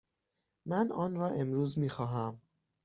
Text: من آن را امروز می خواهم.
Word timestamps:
من 0.65 0.91
آن 0.91 1.15
را 1.15 1.27
امروز 1.29 1.79
می 1.79 1.89
خواهم. 1.89 2.41